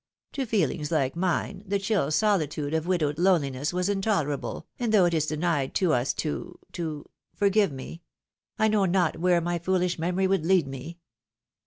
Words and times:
To 0.31 0.47
feelings 0.47 0.89
like 0.91 1.15
mine, 1.15 1.63
the 1.67 1.77
chill 1.77 2.09
solitude 2.09 2.73
of 2.73 2.87
widowed 2.87 3.19
loneliness 3.19 3.71
was 3.71 3.87
intolerable, 3.87 4.65
and 4.79 4.91
though 4.91 5.05
it 5.05 5.13
is 5.13 5.27
denied 5.27 5.75
to 5.75 5.93
us 5.93 6.11
to— 6.15 6.57
to— 6.71 7.05
^forgive 7.39 7.69
me! 7.69 8.01
I 8.57 8.67
know 8.67 8.87
pot 8.87 9.19
where 9.19 9.39
my 9.41 9.59
foohsh 9.59 9.99
memory 9.99 10.25
would 10.25 10.43
lead 10.43 10.65
me 10.67 10.97